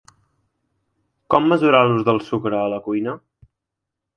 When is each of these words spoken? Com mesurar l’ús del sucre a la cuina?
Com 1.35 1.51
mesurar 1.53 1.81
l’ús 1.91 2.07
del 2.09 2.23
sucre 2.31 2.59
a 2.63 2.67
la 2.75 2.81
cuina? 2.89 3.15